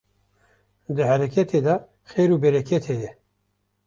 Di 0.95 1.03
hereketê 1.09 1.59
de 1.65 1.75
xêr 2.09 2.29
û 2.35 2.37
bereket 2.43 2.83
heye 2.91 3.11